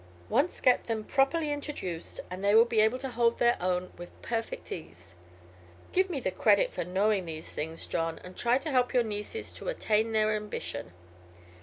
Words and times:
Once 0.29 0.59
get 0.61 0.85
them 0.85 1.03
properly 1.03 1.51
introduced 1.51 2.19
and 2.31 2.43
they 2.43 2.55
will 2.55 2.65
be 2.65 2.79
able 2.79 2.97
to 2.97 3.09
hold 3.11 3.37
their 3.37 3.55
own 3.61 3.91
with 3.99 4.09
perfect 4.23 4.71
ease. 4.71 5.13
Give 5.93 6.09
me 6.09 6.19
the 6.19 6.31
credit 6.31 6.73
for 6.73 6.83
knowing 6.83 7.25
these 7.25 7.51
things, 7.53 7.85
John, 7.85 8.17
and 8.23 8.35
try 8.35 8.57
to 8.57 8.71
help 8.71 8.95
your 8.95 9.03
nieces 9.03 9.53
to 9.53 9.69
attain 9.69 10.11
their 10.11 10.35
ambition." 10.35 10.91